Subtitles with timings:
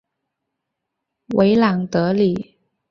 [1.35, 2.57] 维朗德里。